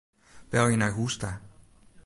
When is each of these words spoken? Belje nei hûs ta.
Belje 0.51 0.75
nei 0.79 0.95
hûs 0.97 1.15
ta. 1.21 1.31